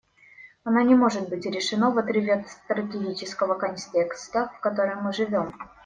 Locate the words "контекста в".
3.53-4.59